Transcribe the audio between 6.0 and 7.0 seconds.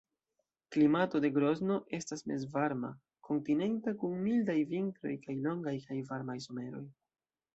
varmaj someroj.